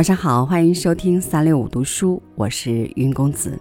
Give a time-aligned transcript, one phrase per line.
[0.00, 3.60] 晚上好，欢迎收听三六五读书，我是云公子。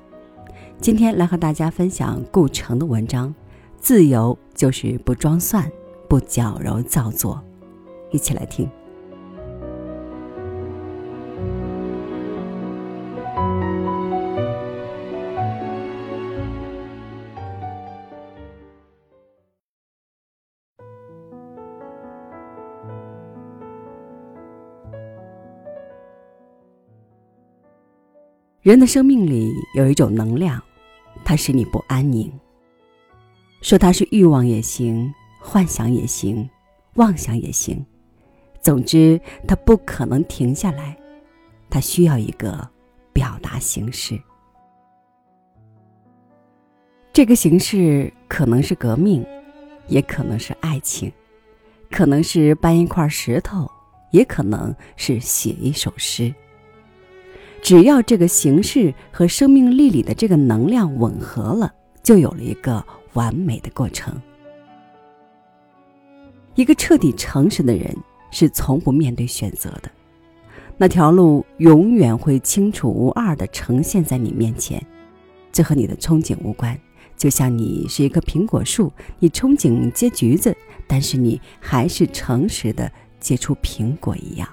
[0.80, 3.28] 今天来和大家分享顾城的文章，
[3.78, 5.70] 《自由就是不装蒜，
[6.08, 7.44] 不矫揉造作》，
[8.16, 8.70] 一起来听。
[28.62, 30.62] 人的生命里有一种能量，
[31.24, 32.30] 它使你不安宁。
[33.62, 36.50] 说它是欲望也行，幻想也行，
[36.96, 37.86] 妄想也行，
[38.62, 40.98] 总之它不可能停下来，
[41.70, 42.70] 它需要一个
[43.14, 44.20] 表达形式。
[47.14, 49.26] 这个形式可能是革命，
[49.88, 51.10] 也可能是爱情，
[51.90, 53.72] 可能是搬一块石头，
[54.12, 56.34] 也可能是写一首诗。
[57.62, 64.14] 只要这个形式和生命力里的这个能量吻合了，就有了一个完美的过程。
[66.56, 67.96] 一个彻底诚实的人
[68.32, 69.90] 是从不面对选择的，
[70.78, 74.84] 那条路永远会清楚无二的呈现在你面前，
[75.52, 76.78] 这和你的憧憬无关。
[77.16, 80.56] 就像你是一棵苹果树，你憧憬结橘子，
[80.88, 84.48] 但是你还是诚实的结出苹果一样。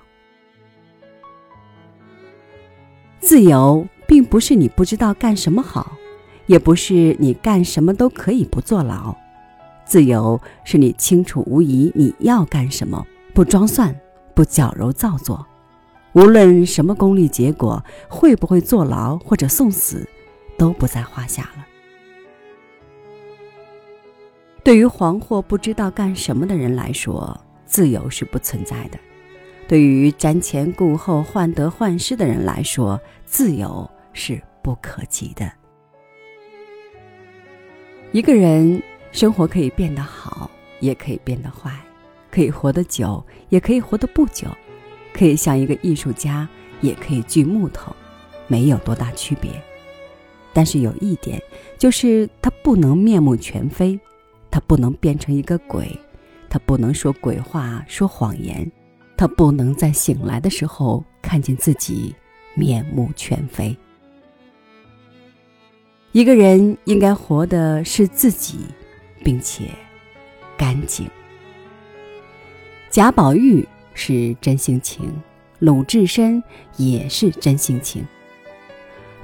[3.26, 5.98] 自由并不是你不知道干什么好，
[6.46, 9.12] 也不是你干什么都可以不坐牢。
[9.84, 13.92] 自由是你清楚无疑你要干什么，不装蒜，
[14.32, 15.44] 不矫揉造作。
[16.12, 20.08] 无论什么功利结果，会不会坐牢或者送死，
[20.56, 21.66] 都不在话下了。
[24.62, 28.98] 对于惶惑不知道干什么的人来说，自由是不存在的。
[29.68, 35.50] 对于瞻前顾后、患得患失的人来说，自由是不可及的。
[38.12, 41.72] 一个人生活可以变得好，也可以变得坏；
[42.30, 44.48] 可以活得久，也可以活得不久；
[45.12, 46.48] 可以像一个艺术家，
[46.80, 47.94] 也可以锯木头，
[48.46, 49.50] 没有多大区别。
[50.54, 51.42] 但是有一点，
[51.76, 53.98] 就是他不能面目全非，
[54.48, 55.98] 他不能变成一个鬼，
[56.48, 58.70] 他不能说鬼话、说谎言。
[59.16, 62.14] 他不能在醒来的时候看见自己
[62.54, 63.76] 面目全非。
[66.12, 68.60] 一个人应该活的是自己，
[69.22, 69.70] 并且
[70.56, 71.08] 干净。
[72.90, 75.12] 贾宝玉是真性情，
[75.58, 76.42] 鲁智深
[76.76, 78.06] 也是真性情。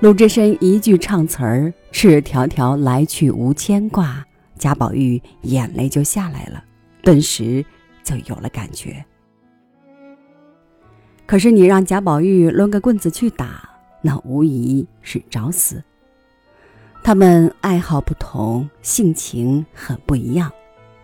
[0.01, 4.27] 鲁智深一句唱词儿“赤条条来去无牵挂”，
[4.59, 6.63] 贾宝玉眼泪就下来了，
[7.03, 7.65] 顿时
[8.03, 9.03] 就有了感觉。
[11.33, 13.67] 可是你让贾宝玉抡个棍子去打，
[14.03, 15.83] 那无疑是找死。
[17.03, 20.53] 他们爱好不同，性情很不一样，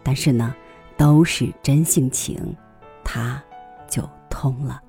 [0.02, 0.54] 但是呢，
[0.98, 2.36] 都是真性情，
[3.02, 3.42] 他
[3.88, 4.82] 就通了。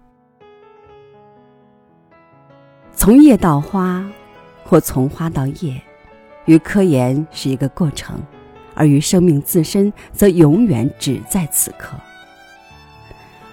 [2.93, 4.05] 从叶到花，
[4.65, 5.81] 或从花到叶，
[6.47, 8.21] 与科研是一个过程，
[8.73, 11.95] 而与生命自身，则永远只在此刻。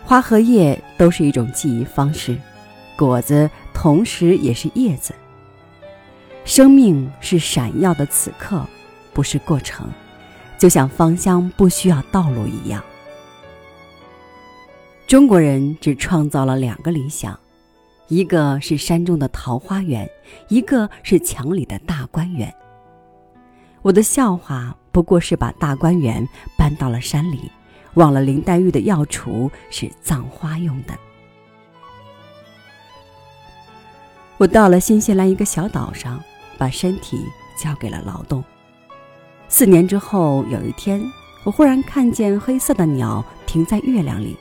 [0.07, 2.39] 花和叶都是一种记忆方式，
[2.97, 5.13] 果子同时也是叶子。
[6.45, 8.65] 生命是闪耀的此刻，
[9.13, 9.91] 不是过程，
[10.57, 12.81] 就像芳香不需要道路一样。
[15.09, 17.37] 中国人只创造了两个理想，
[18.07, 20.09] 一个是山中的桃花源，
[20.47, 22.55] 一个是墙里的大观园。
[23.83, 26.25] 我的笑话不过是把大观园
[26.57, 27.51] 搬到了山里。
[27.97, 30.95] 忘了林黛玉的药橱是葬花用的。
[34.39, 36.23] 我到了新西兰一个小岛上，
[36.57, 37.19] 把身体
[37.59, 38.45] 交给了劳动。
[39.49, 41.03] 四年之后，有一天，
[41.45, 44.37] 我忽然看见黑色的鸟停在月亮里，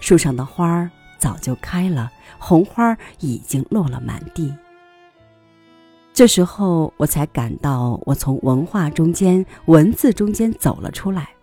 [0.00, 4.52] 树上的花儿早就开了，红花已经落了满地。
[6.12, 11.35] 这时候，我才感到我从文化中间、文字中间走了出来。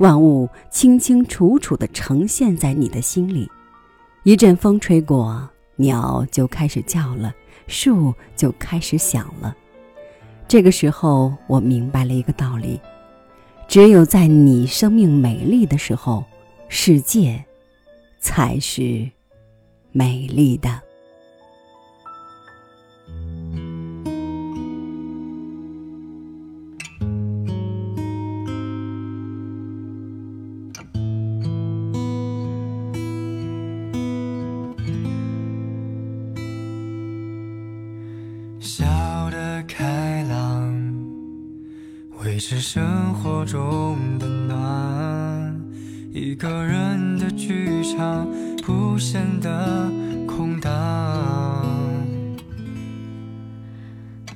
[0.00, 3.46] 万物清清楚楚地呈现在你的心里，
[4.22, 7.34] 一阵风吹过，鸟就开始叫了，
[7.66, 9.54] 树就开始响了。
[10.48, 12.80] 这个时候，我明白了一个道理：
[13.68, 16.24] 只有在你生命美丽的时候，
[16.68, 17.44] 世界
[18.20, 19.06] 才是
[19.92, 20.80] 美丽的。
[42.22, 45.60] 维持生活中的暖。
[46.12, 48.28] 一个人的剧场
[48.62, 49.90] 不显得
[50.26, 50.70] 空荡。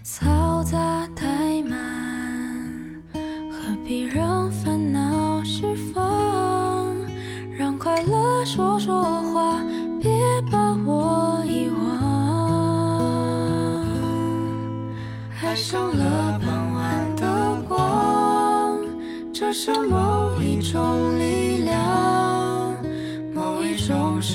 [0.02, 6.96] 嘈杂太满，何必让烦恼释放？
[7.56, 9.22] 让快乐说说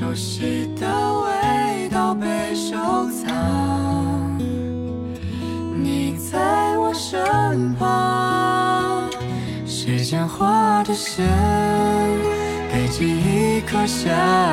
[0.10, 0.88] 熟悉的
[1.22, 2.26] 味道被
[2.56, 2.76] 收
[3.12, 4.40] 藏。
[5.76, 9.08] 你在我身旁，
[9.68, 11.28] 时间画的线，
[12.74, 14.10] 给记忆刻下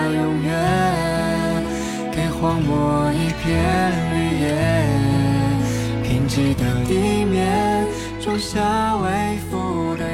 [0.09, 1.65] 永远，
[2.13, 3.57] 给荒漠一片
[4.13, 4.53] 绿叶，
[6.03, 7.87] 贫瘠的地面
[8.21, 10.06] 种下微服的。